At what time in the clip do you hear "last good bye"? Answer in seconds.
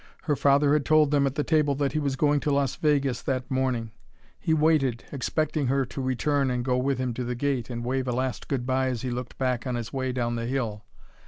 8.11-8.87